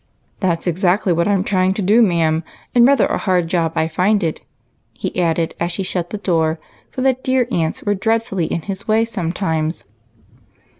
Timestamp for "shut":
5.83-6.09